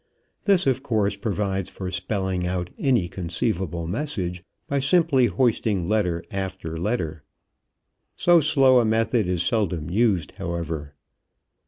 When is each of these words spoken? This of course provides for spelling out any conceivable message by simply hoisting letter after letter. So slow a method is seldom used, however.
This 0.45 0.65
of 0.65 0.81
course 0.81 1.15
provides 1.15 1.69
for 1.69 1.91
spelling 1.91 2.47
out 2.47 2.71
any 2.79 3.07
conceivable 3.07 3.85
message 3.85 4.43
by 4.65 4.79
simply 4.79 5.27
hoisting 5.27 5.87
letter 5.87 6.23
after 6.31 6.75
letter. 6.75 7.21
So 8.15 8.39
slow 8.39 8.79
a 8.79 8.83
method 8.85 9.27
is 9.27 9.43
seldom 9.43 9.91
used, 9.91 10.31
however. 10.39 10.95